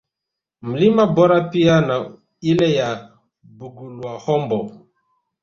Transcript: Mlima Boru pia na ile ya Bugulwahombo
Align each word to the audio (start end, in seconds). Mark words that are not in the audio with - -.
Mlima 0.61 1.03
Boru 1.15 1.39
pia 1.51 1.75
na 1.87 1.95
ile 2.49 2.67
ya 2.77 2.89
Bugulwahombo 3.57 4.59